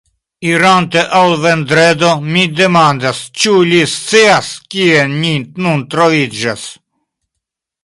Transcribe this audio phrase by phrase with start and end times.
[0.51, 6.65] Irante al Vendredo, mi demandas, ĉu li scias, kie ni nun troviĝas.